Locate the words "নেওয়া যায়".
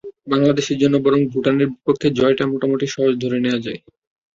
3.39-3.79